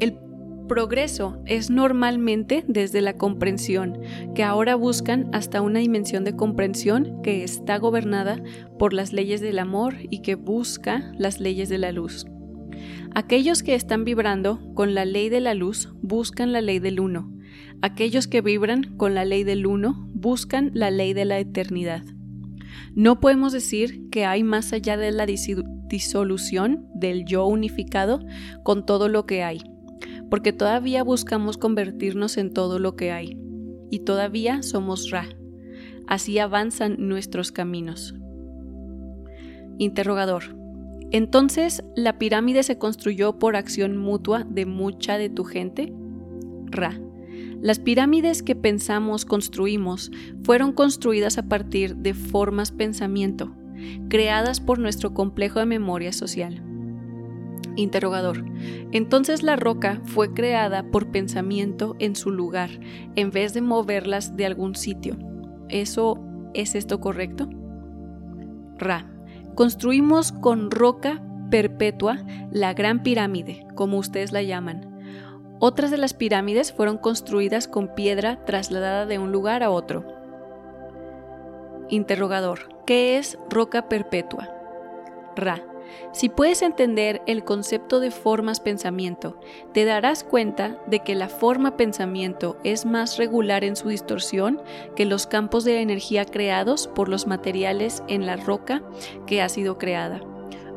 El 0.00 0.25
progreso 0.66 1.42
es 1.46 1.70
normalmente 1.70 2.64
desde 2.68 3.00
la 3.00 3.16
comprensión, 3.16 4.00
que 4.34 4.42
ahora 4.42 4.74
buscan 4.74 5.28
hasta 5.32 5.62
una 5.62 5.80
dimensión 5.80 6.24
de 6.24 6.36
comprensión 6.36 7.20
que 7.22 7.44
está 7.44 7.78
gobernada 7.78 8.42
por 8.78 8.92
las 8.92 9.12
leyes 9.12 9.40
del 9.40 9.58
amor 9.58 9.96
y 10.10 10.22
que 10.22 10.34
busca 10.34 11.12
las 11.18 11.40
leyes 11.40 11.68
de 11.68 11.78
la 11.78 11.92
luz. 11.92 12.26
Aquellos 13.14 13.62
que 13.62 13.74
están 13.74 14.04
vibrando 14.04 14.60
con 14.74 14.94
la 14.94 15.04
ley 15.04 15.28
de 15.28 15.40
la 15.40 15.54
luz 15.54 15.92
buscan 16.02 16.52
la 16.52 16.60
ley 16.60 16.78
del 16.78 17.00
uno. 17.00 17.32
Aquellos 17.80 18.26
que 18.26 18.42
vibran 18.42 18.96
con 18.96 19.14
la 19.14 19.24
ley 19.24 19.44
del 19.44 19.66
uno 19.66 20.08
buscan 20.12 20.70
la 20.74 20.90
ley 20.90 21.14
de 21.14 21.24
la 21.24 21.38
eternidad. 21.38 22.02
No 22.94 23.20
podemos 23.20 23.52
decir 23.52 24.08
que 24.10 24.26
hay 24.26 24.42
más 24.42 24.72
allá 24.72 24.96
de 24.96 25.12
la 25.12 25.26
disolución 25.26 26.86
del 26.94 27.24
yo 27.24 27.46
unificado 27.46 28.20
con 28.62 28.84
todo 28.84 29.08
lo 29.08 29.26
que 29.26 29.42
hay, 29.42 29.62
porque 30.30 30.52
todavía 30.52 31.02
buscamos 31.02 31.58
convertirnos 31.58 32.36
en 32.36 32.52
todo 32.52 32.78
lo 32.78 32.96
que 32.96 33.12
hay, 33.12 33.38
y 33.90 34.00
todavía 34.00 34.62
somos 34.62 35.10
Ra. 35.10 35.28
Así 36.06 36.38
avanzan 36.38 36.96
nuestros 36.98 37.52
caminos. 37.52 38.14
Interrogador. 39.78 40.56
Entonces, 41.10 41.84
¿la 41.94 42.18
pirámide 42.18 42.62
se 42.62 42.78
construyó 42.78 43.38
por 43.38 43.56
acción 43.56 43.96
mutua 43.96 44.44
de 44.44 44.66
mucha 44.66 45.18
de 45.18 45.28
tu 45.28 45.44
gente? 45.44 45.92
Ra. 46.66 47.00
Las 47.60 47.78
pirámides 47.78 48.42
que 48.42 48.54
pensamos 48.54 49.24
construimos 49.24 50.10
fueron 50.42 50.72
construidas 50.72 51.38
a 51.38 51.48
partir 51.48 51.96
de 51.96 52.14
formas 52.14 52.70
pensamiento, 52.70 53.54
creadas 54.08 54.60
por 54.60 54.78
nuestro 54.78 55.14
complejo 55.14 55.60
de 55.60 55.66
memoria 55.66 56.12
social. 56.12 56.65
Interrogador. 57.76 58.44
Entonces 58.92 59.42
la 59.42 59.56
roca 59.56 60.00
fue 60.04 60.32
creada 60.32 60.82
por 60.90 61.10
pensamiento 61.10 61.94
en 61.98 62.16
su 62.16 62.30
lugar, 62.30 62.70
en 63.14 63.30
vez 63.30 63.54
de 63.54 63.60
moverlas 63.60 64.36
de 64.36 64.46
algún 64.46 64.74
sitio. 64.74 65.16
¿Eso 65.68 66.18
es 66.54 66.74
esto 66.74 67.00
correcto? 67.00 67.48
Ra. 68.78 69.12
Construimos 69.54 70.32
con 70.32 70.70
roca 70.70 71.22
perpetua 71.50 72.18
la 72.50 72.74
gran 72.74 73.02
pirámide, 73.02 73.66
como 73.74 73.98
ustedes 73.98 74.32
la 74.32 74.42
llaman. 74.42 74.96
Otras 75.58 75.90
de 75.90 75.96
las 75.96 76.12
pirámides 76.12 76.72
fueron 76.72 76.98
construidas 76.98 77.66
con 77.66 77.94
piedra 77.94 78.44
trasladada 78.44 79.06
de 79.06 79.18
un 79.18 79.32
lugar 79.32 79.62
a 79.62 79.70
otro. 79.70 80.04
Interrogador. 81.88 82.74
¿Qué 82.86 83.16
es 83.16 83.38
roca 83.48 83.88
perpetua? 83.88 84.48
Ra. 85.34 85.62
Si 86.12 86.28
puedes 86.28 86.62
entender 86.62 87.22
el 87.26 87.44
concepto 87.44 88.00
de 88.00 88.10
formas 88.10 88.60
pensamiento, 88.60 89.40
te 89.72 89.84
darás 89.84 90.24
cuenta 90.24 90.80
de 90.86 91.00
que 91.00 91.14
la 91.14 91.28
forma 91.28 91.76
pensamiento 91.76 92.56
es 92.64 92.86
más 92.86 93.18
regular 93.18 93.64
en 93.64 93.76
su 93.76 93.88
distorsión 93.88 94.60
que 94.94 95.04
los 95.04 95.26
campos 95.26 95.64
de 95.64 95.80
energía 95.80 96.24
creados 96.24 96.88
por 96.88 97.08
los 97.08 97.26
materiales 97.26 98.02
en 98.08 98.26
la 98.26 98.36
roca 98.36 98.82
que 99.26 99.42
ha 99.42 99.48
sido 99.48 99.78
creada 99.78 100.20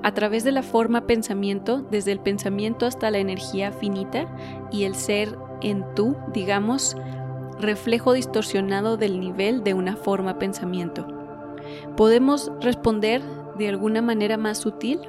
a 0.04 0.14
través 0.14 0.44
de 0.44 0.52
la 0.52 0.64
forma 0.64 1.08
pensamiento, 1.08 1.82
desde 1.82 2.12
el 2.12 2.20
pensamiento 2.20 2.86
hasta 2.86 3.12
la 3.12 3.18
energía 3.18 3.72
finita 3.72 4.28
y 4.72 4.84
el 4.84 4.96
ser 4.96 5.38
en 5.62 5.84
tú, 5.96 6.16
digamos, 6.34 6.96
reflejo 7.60 8.14
distorsionado 8.14 8.98
del 8.98 9.20
nivel 9.20 9.64
de 9.64 9.74
una 9.74 9.96
forma 9.96 10.40
pensamiento. 10.40 11.06
¿Podemos 11.98 12.52
responder 12.62 13.22
de 13.60 13.70
alguna 13.70 14.02
manera 14.02 14.38
más 14.38 14.58
sutil? 14.58 15.00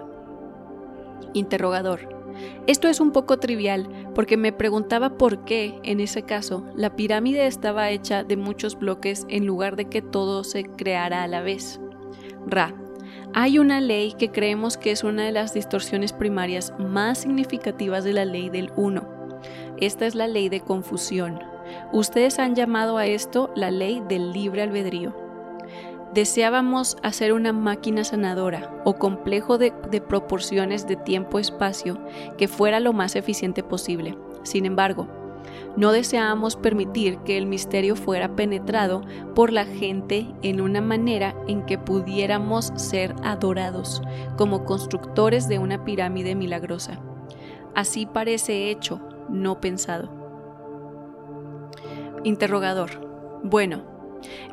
Interrogador. 1.33 2.21
Esto 2.67 2.89
es 2.89 3.01
un 3.01 3.13
poco 3.13 3.39
trivial 3.39 3.89
porque 4.15 4.37
me 4.37 4.53
preguntaba 4.53 5.17
por 5.17 5.45
qué, 5.45 5.79
en 5.83 6.01
ese 6.01 6.23
caso, 6.23 6.65
la 6.75 6.97
pirámide 6.97 7.47
estaba 7.47 7.91
hecha 7.91 8.25
de 8.25 8.37
muchos 8.37 8.79
bloques 8.79 9.27
en 9.29 9.47
lugar 9.47 9.77
de 9.77 9.87
que 9.87 10.03
todo 10.03 10.45
se 10.45 10.65
creara 10.65 11.23
a 11.23 11.29
la 11.29 11.43
vez. 11.43 11.81
Ra, 12.47 12.75
hay 13.33 13.59
una 13.59 13.81
ley 13.81 14.15
que 14.19 14.31
creemos 14.31 14.77
que 14.77 14.91
es 14.91 15.05
una 15.05 15.25
de 15.25 15.33
las 15.33 15.55
distorsiones 15.55 16.13
primarias 16.13 16.73
más 16.79 17.19
significativas 17.19 18.05
de 18.05 18.13
la 18.13 18.25
ley 18.25 18.51
del 18.51 18.73
uno. 18.77 19.09
Esta 19.79 20.07
es 20.07 20.15
la 20.15 20.27
ley 20.27 20.49
de 20.49 20.61
confusión. 20.61 21.39
Ustedes 21.93 22.39
han 22.39 22.55
llamado 22.55 22.97
a 22.97 23.07
esto 23.07 23.53
la 23.55 23.71
ley 23.71 24.03
del 24.09 24.33
libre 24.33 24.63
albedrío. 24.63 25.30
Deseábamos 26.15 26.97
hacer 27.05 27.33
una 27.33 27.53
máquina 27.53 28.03
sanadora 28.03 28.83
o 28.85 28.95
complejo 28.95 29.59
de, 29.59 29.71
proporciones 30.01 30.89
de 30.89 30.97
tiempo-espacio 30.97 32.01
que 32.37 32.49
fuera 32.49 32.81
lo 32.81 32.93
más 32.93 33.15
eficiente 33.15 33.63
posible. 33.63 34.19
Sin 34.43 34.67
embargo, 34.67 35.07
no 35.77 35.93
deseábamos 35.93 36.57
permitir 36.57 37.19
que 37.19 37.39
el 37.39 37.47
misterio 37.47 37.95
fuera 37.95 38.35
penetrado 38.35 39.03
por 39.37 39.53
la 39.53 39.65
gente 39.65 40.27
en 40.43 40.61
una 40.61 40.81
manera 40.81 41.37
en 41.47 41.65
que 41.65 41.79
pudiéramos 41.79 42.73
ser 42.75 43.15
adorados 43.23 44.03
como 44.37 44.65
constructores 44.65 45.49
de 45.49 45.61
una 45.61 45.85
pirámide 45.85 46.35
milagrosa. 46.35 46.99
Así 47.77 48.07
parece 48.07 48.71
hecho, 48.71 49.01
no 49.29 49.61
pensado. 49.61 50.11
Interrogador. 52.25 52.91
Bueno, 53.45 54.00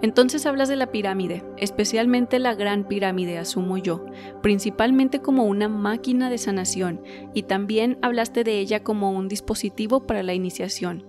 entonces 0.01 0.45
hablas 0.45 0.69
de 0.69 0.75
la 0.75 0.91
pirámide, 0.91 1.43
especialmente 1.57 2.39
la 2.39 2.55
gran 2.55 2.87
pirámide, 2.87 3.37
asumo 3.37 3.77
yo, 3.77 4.05
principalmente 4.41 5.21
como 5.21 5.45
una 5.45 5.67
máquina 5.67 6.29
de 6.29 6.37
sanación, 6.37 7.01
y 7.33 7.43
también 7.43 7.97
hablaste 8.01 8.43
de 8.43 8.59
ella 8.59 8.83
como 8.83 9.11
un 9.11 9.27
dispositivo 9.27 10.05
para 10.05 10.23
la 10.23 10.33
iniciación. 10.33 11.05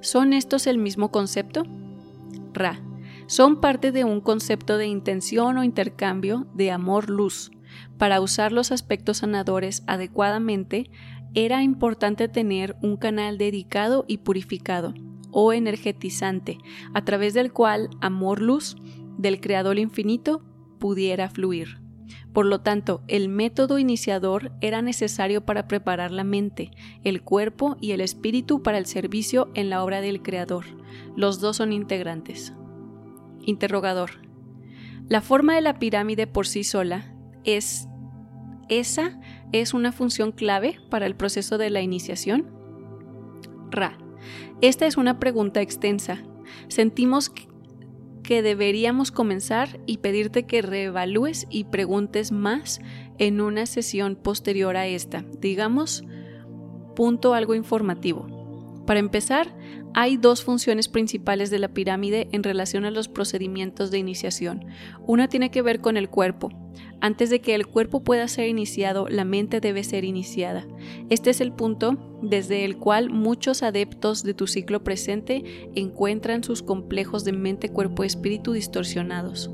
¿Son 0.00 0.32
estos 0.32 0.66
el 0.66 0.78
mismo 0.78 1.10
concepto? 1.10 1.64
Ra. 2.52 2.80
Son 3.26 3.60
parte 3.60 3.90
de 3.90 4.04
un 4.04 4.20
concepto 4.20 4.76
de 4.76 4.86
intención 4.86 5.56
o 5.56 5.64
intercambio 5.64 6.46
de 6.54 6.70
amor-luz. 6.70 7.50
Para 7.98 8.20
usar 8.20 8.52
los 8.52 8.70
aspectos 8.70 9.18
sanadores 9.18 9.82
adecuadamente, 9.86 10.90
era 11.34 11.62
importante 11.62 12.28
tener 12.28 12.76
un 12.82 12.96
canal 12.96 13.38
dedicado 13.38 14.04
y 14.06 14.18
purificado, 14.18 14.94
o 15.34 15.52
energetizante, 15.52 16.58
a 16.94 17.04
través 17.04 17.34
del 17.34 17.52
cual 17.52 17.90
amor-luz 18.00 18.76
del 19.18 19.40
Creador 19.40 19.78
infinito 19.78 20.42
pudiera 20.78 21.28
fluir. 21.28 21.80
Por 22.32 22.46
lo 22.46 22.60
tanto, 22.60 23.02
el 23.08 23.28
método 23.28 23.78
iniciador 23.78 24.52
era 24.60 24.80
necesario 24.80 25.44
para 25.44 25.68
preparar 25.68 26.10
la 26.10 26.24
mente, 26.24 26.70
el 27.02 27.22
cuerpo 27.22 27.76
y 27.80 27.92
el 27.92 28.00
espíritu 28.00 28.62
para 28.62 28.78
el 28.78 28.86
servicio 28.86 29.50
en 29.54 29.70
la 29.70 29.82
obra 29.84 30.00
del 30.00 30.22
Creador. 30.22 30.64
Los 31.16 31.40
dos 31.40 31.56
son 31.56 31.72
integrantes. 31.72 32.54
Interrogador. 33.42 34.22
La 35.08 35.20
forma 35.20 35.54
de 35.54 35.60
la 35.60 35.78
pirámide 35.78 36.26
por 36.26 36.46
sí 36.46 36.64
sola 36.64 37.14
es... 37.44 37.88
¿Esa 38.70 39.20
es 39.52 39.74
una 39.74 39.92
función 39.92 40.32
clave 40.32 40.78
para 40.90 41.04
el 41.06 41.16
proceso 41.16 41.58
de 41.58 41.68
la 41.68 41.82
iniciación? 41.82 42.50
Ra. 43.70 43.98
Esta 44.60 44.86
es 44.86 44.96
una 44.96 45.18
pregunta 45.18 45.60
extensa. 45.60 46.22
Sentimos 46.68 47.32
que 48.22 48.42
deberíamos 48.42 49.12
comenzar 49.12 49.80
y 49.86 49.98
pedirte 49.98 50.44
que 50.44 50.62
reevalúes 50.62 51.46
y 51.50 51.64
preguntes 51.64 52.32
más 52.32 52.80
en 53.18 53.40
una 53.40 53.66
sesión 53.66 54.16
posterior 54.16 54.76
a 54.76 54.86
esta. 54.86 55.24
Digamos, 55.40 56.04
punto 56.96 57.34
algo 57.34 57.54
informativo. 57.54 58.43
Para 58.86 59.00
empezar, 59.00 59.54
hay 59.94 60.16
dos 60.16 60.42
funciones 60.42 60.88
principales 60.88 61.50
de 61.50 61.58
la 61.58 61.68
pirámide 61.68 62.28
en 62.32 62.42
relación 62.42 62.84
a 62.84 62.90
los 62.90 63.08
procedimientos 63.08 63.90
de 63.90 63.98
iniciación. 63.98 64.66
Una 65.06 65.28
tiene 65.28 65.50
que 65.50 65.62
ver 65.62 65.80
con 65.80 65.96
el 65.96 66.10
cuerpo. 66.10 66.50
Antes 67.00 67.30
de 67.30 67.40
que 67.40 67.54
el 67.54 67.66
cuerpo 67.66 68.02
pueda 68.02 68.26
ser 68.28 68.48
iniciado, 68.48 69.08
la 69.08 69.24
mente 69.24 69.60
debe 69.60 69.84
ser 69.84 70.04
iniciada. 70.04 70.66
Este 71.10 71.30
es 71.30 71.40
el 71.40 71.52
punto 71.52 72.18
desde 72.22 72.64
el 72.64 72.76
cual 72.78 73.10
muchos 73.10 73.62
adeptos 73.62 74.22
de 74.22 74.34
tu 74.34 74.46
ciclo 74.46 74.82
presente 74.82 75.68
encuentran 75.74 76.42
sus 76.42 76.62
complejos 76.62 77.24
de 77.24 77.32
mente, 77.32 77.68
cuerpo 77.68 78.04
y 78.04 78.06
espíritu 78.06 78.52
distorsionados. 78.52 79.50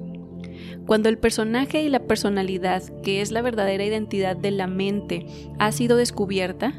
Cuando 0.86 1.08
el 1.08 1.18
personaje 1.18 1.82
y 1.82 1.88
la 1.88 2.06
personalidad, 2.06 2.82
que 3.02 3.20
es 3.20 3.30
la 3.30 3.42
verdadera 3.42 3.84
identidad 3.84 4.36
de 4.36 4.50
la 4.50 4.66
mente, 4.66 5.26
ha 5.58 5.70
sido 5.72 5.96
descubierta, 5.96 6.74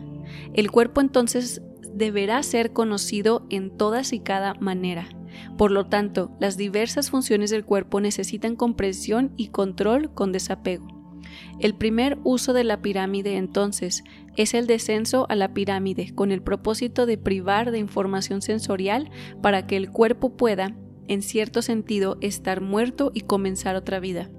el 0.54 0.72
cuerpo 0.72 1.02
entonces 1.02 1.62
deberá 1.94 2.42
ser 2.44 2.74
conocido 2.74 3.46
en 3.50 3.76
todas 3.78 4.14
y 4.14 4.20
cada 4.20 4.54
manera. 4.56 5.08
Por 5.58 5.72
lo 5.72 5.88
tanto, 5.88 6.32
las 6.40 6.58
diversas 6.58 7.10
funciones 7.10 7.50
del 7.50 7.66
cuerpo 7.66 8.02
necesitan 8.02 8.56
comprensión 8.56 9.34
y 9.38 9.48
control 9.48 10.14
con 10.14 10.32
desapego. 10.32 10.88
El 11.60 11.76
primer 11.76 12.18
uso 12.24 12.54
de 12.54 12.64
la 12.64 12.82
pirámide 12.82 13.38
entonces 13.38 14.04
es 14.36 14.54
el 14.54 14.68
descenso 14.68 15.28
a 15.30 15.36
la 15.36 15.54
pirámide 15.54 16.14
con 16.14 16.32
el 16.32 16.42
propósito 16.42 17.06
de 17.06 17.18
privar 17.18 17.72
de 17.72 17.80
información 17.80 18.42
sensorial 18.42 19.10
para 19.42 19.68
que 19.68 19.78
el 19.78 19.92
cuerpo 19.92 20.36
pueda, 20.36 20.76
en 21.08 21.22
cierto 21.22 21.62
sentido, 21.62 22.18
estar 22.22 22.62
muerto 22.62 23.12
y 23.14 23.22
comenzar 23.22 23.76
otra 23.76 24.00
vida. 24.00 24.30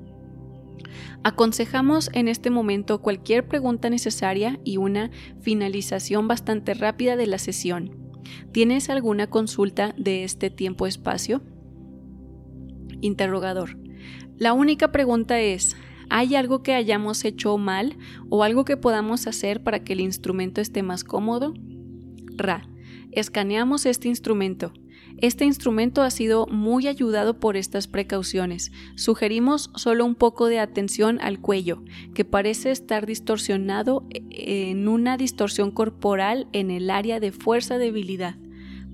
Aconsejamos 1.24 2.10
en 2.12 2.28
este 2.28 2.50
momento 2.50 3.00
cualquier 3.00 3.46
pregunta 3.46 3.90
necesaria 3.90 4.58
y 4.64 4.76
una 4.76 5.10
finalización 5.40 6.28
bastante 6.28 6.74
rápida 6.74 7.16
de 7.16 7.26
la 7.26 7.38
sesión. 7.38 7.96
¿Tienes 8.52 8.90
alguna 8.90 9.28
consulta 9.28 9.94
de 9.96 10.24
este 10.24 10.50
tiempo-espacio? 10.50 11.42
Interrogador. 13.00 13.78
La 14.36 14.52
única 14.52 14.92
pregunta 14.92 15.40
es, 15.40 15.76
¿hay 16.08 16.34
algo 16.34 16.62
que 16.62 16.74
hayamos 16.74 17.24
hecho 17.24 17.56
mal 17.58 17.96
o 18.28 18.42
algo 18.42 18.64
que 18.64 18.76
podamos 18.76 19.26
hacer 19.26 19.62
para 19.62 19.84
que 19.84 19.92
el 19.92 20.00
instrumento 20.00 20.60
esté 20.60 20.82
más 20.82 21.04
cómodo? 21.04 21.54
Ra. 22.36 22.68
Escaneamos 23.12 23.86
este 23.86 24.08
instrumento. 24.08 24.72
Este 25.22 25.44
instrumento 25.44 26.02
ha 26.02 26.10
sido 26.10 26.48
muy 26.48 26.88
ayudado 26.88 27.38
por 27.38 27.56
estas 27.56 27.86
precauciones. 27.86 28.72
Sugerimos 28.96 29.70
solo 29.76 30.04
un 30.04 30.16
poco 30.16 30.48
de 30.48 30.58
atención 30.58 31.20
al 31.20 31.38
cuello, 31.38 31.84
que 32.12 32.24
parece 32.24 32.72
estar 32.72 33.06
distorsionado 33.06 34.04
eh, 34.10 34.70
en 34.70 34.88
una 34.88 35.16
distorsión 35.16 35.70
corporal 35.70 36.48
en 36.52 36.72
el 36.72 36.90
área 36.90 37.20
de 37.20 37.30
fuerza-debilidad. 37.30 38.34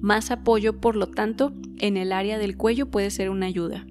Más 0.00 0.30
apoyo, 0.30 0.82
por 0.82 0.96
lo 0.96 1.06
tanto, 1.06 1.54
en 1.78 1.96
el 1.96 2.12
área 2.12 2.36
del 2.36 2.58
cuello 2.58 2.90
puede 2.90 3.10
ser 3.10 3.30
una 3.30 3.46
ayuda. 3.46 3.86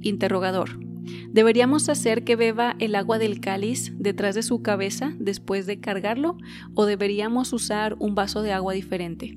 Interrogador. 0.00 0.80
¿Deberíamos 1.28 1.90
hacer 1.90 2.24
que 2.24 2.34
beba 2.34 2.76
el 2.78 2.94
agua 2.94 3.18
del 3.18 3.40
cáliz 3.40 3.92
detrás 3.98 4.34
de 4.36 4.42
su 4.42 4.62
cabeza 4.62 5.12
después 5.18 5.66
de 5.66 5.80
cargarlo 5.80 6.38
o 6.74 6.86
deberíamos 6.86 7.52
usar 7.52 7.94
un 7.98 8.14
vaso 8.14 8.40
de 8.40 8.52
agua 8.52 8.72
diferente? 8.72 9.36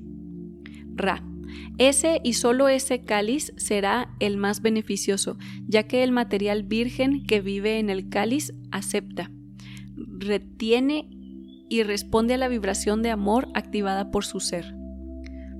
Ra. 0.94 1.29
Ese 1.78 2.20
y 2.22 2.34
solo 2.34 2.68
ese 2.68 3.00
cáliz 3.00 3.52
será 3.56 4.14
el 4.20 4.36
más 4.36 4.62
beneficioso, 4.62 5.38
ya 5.66 5.84
que 5.84 6.02
el 6.02 6.12
material 6.12 6.62
virgen 6.62 7.24
que 7.24 7.40
vive 7.40 7.78
en 7.78 7.90
el 7.90 8.08
cáliz 8.08 8.52
acepta, 8.70 9.30
retiene 9.96 11.08
y 11.68 11.82
responde 11.82 12.34
a 12.34 12.38
la 12.38 12.48
vibración 12.48 13.02
de 13.02 13.10
amor 13.10 13.48
activada 13.54 14.10
por 14.10 14.24
su 14.24 14.40
ser. 14.40 14.74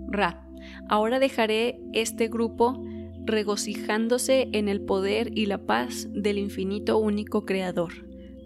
Ra. 0.09 0.47
Ahora 0.89 1.19
dejaré 1.21 1.81
este 1.95 2.29
grupo 2.29 2.85
regocijándose 3.25 4.49
en 4.53 4.69
el 4.69 4.83
poder 4.83 5.31
y 5.39 5.47
la 5.47 5.65
paz 5.67 6.09
del 6.13 6.39
infinito 6.39 6.99
único 6.99 7.47
creador, 7.47 7.93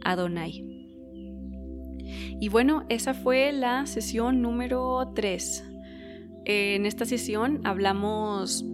Adonai. 0.05 0.65
Y 2.41 2.49
bueno, 2.51 2.85
esa 2.89 3.15
fue 3.15 3.53
la 3.53 3.87
sesión 3.87 4.43
número 4.43 5.13
3 5.15 5.74
en 6.45 6.87
esta 6.87 7.05
sesión 7.05 7.61
hablamos 7.65 8.65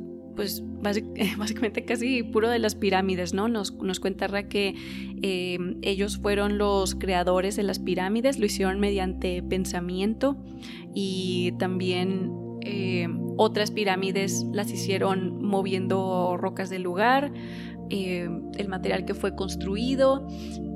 pues 0.40 0.62
básicamente 1.38 1.84
casi 1.84 2.22
puro 2.22 2.48
de 2.48 2.58
las 2.58 2.74
pirámides, 2.74 3.34
¿no? 3.34 3.48
Nos, 3.48 3.72
cuenta 4.00 4.26
Ra 4.26 4.48
que 4.48 4.74
em, 5.22 5.76
ellos 5.82 6.18
fueron 6.18 6.56
los 6.58 6.94
creadores 6.94 7.56
de 7.56 7.62
las 7.62 7.78
pirámides, 7.78 8.38
lo 8.38 8.46
hicieron 8.46 8.80
mediante 8.80 9.42
pensamiento 9.42 10.36
y 10.94 11.52
también 11.58 12.32
em, 12.62 13.20
otras 13.36 13.70
pirámides 13.70 14.46
las 14.52 14.70
hicieron 14.70 15.42
moviendo 15.42 16.36
rocas 16.38 16.70
del 16.70 16.82
lugar, 16.82 17.32
em, 17.90 18.50
el 18.56 18.68
material 18.68 19.04
que 19.04 19.14
fue 19.14 19.34
construido, 19.34 20.26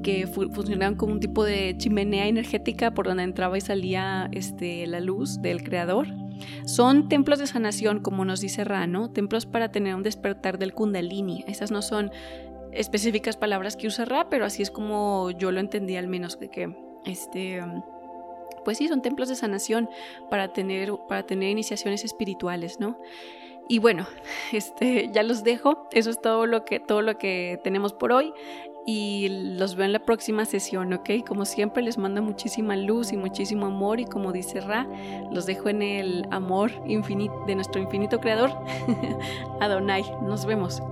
que 0.03 0.27
funcionaban 0.27 0.97
como 0.97 1.15
un 1.15 1.21
tipo 1.21 1.43
de 1.43 1.75
chimenea 1.79 2.27
energética 2.27 2.93
por 2.93 3.07
donde 3.07 3.23
entraba 3.23 3.57
y 3.57 3.63
salía 3.63 4.29
este, 4.33 4.87
la 4.87 5.01
luz 5.01 5.41
del 5.41 5.63
creador. 5.63 6.24
Son 6.65 7.09
templos 7.09 7.39
de 7.39 7.47
sanación, 7.47 8.01
como 8.01 8.25
nos 8.25 8.41
dice 8.41 8.65
Rano, 8.65 9.11
templos 9.11 9.47
para 9.47 9.71
tener 9.71 9.95
un 9.95 10.03
despertar 10.03 10.59
del 10.59 10.75
kundalini. 10.75 11.45
Esas 11.47 11.71
no 11.71 11.83
son 11.83 12.11
específicas 12.73 13.37
palabras 13.37 13.77
que 13.77 13.87
usa 13.87 14.05
Ra, 14.05 14.29
pero 14.29 14.45
así 14.45 14.63
es 14.63 14.71
como 14.71 15.31
yo 15.31 15.53
lo 15.53 15.61
entendí 15.61 15.97
al 15.97 16.09
menos 16.09 16.37
que 16.37 16.75
este 17.05 17.63
pues 18.65 18.79
sí, 18.79 18.89
son 18.89 19.03
templos 19.03 19.29
de 19.29 19.37
sanación 19.37 19.89
para 20.31 20.53
tener, 20.53 20.93
para 21.09 21.25
tener 21.25 21.51
iniciaciones 21.51 22.05
espirituales, 22.05 22.81
¿no? 22.81 22.99
Y 23.69 23.79
bueno, 23.79 24.07
este, 24.53 25.11
ya 25.13 25.23
los 25.23 25.45
dejo. 25.45 25.89
Eso 25.93 26.11
es 26.11 26.21
todo 26.21 26.47
lo 26.47 26.65
que, 26.65 26.81
todo 26.81 27.03
lo 27.03 27.19
que 27.19 27.61
tenemos 27.63 27.93
por 27.93 28.13
hoy 28.13 28.33
y 28.87 29.29
los 29.57 29.77
veo 29.77 29.87
en 29.87 29.93
la 29.93 30.01
próxima 30.01 30.45
sesión, 30.45 30.93
¿ok? 30.93 31.11
Como 31.27 31.45
siempre 31.45 31.83
les 31.83 31.99
mando 31.99 32.23
muchísima 32.23 32.77
luz 32.77 33.13
y 33.13 33.17
muchísimo 33.17 33.67
amor 33.67 34.01
y 34.01 34.05
como 34.05 34.33
dice 34.33 34.61
Ra, 34.61 34.87
los 35.31 35.47
dejo 35.47 35.69
en 35.69 35.83
el 35.83 36.27
amor 36.31 36.71
infinito 36.87 37.35
de 37.47 37.55
nuestro 37.55 37.81
infinito 37.81 38.21
creador, 38.21 38.53
Adonai. 39.61 40.05
Nos 40.23 40.45
vemos. 40.47 40.83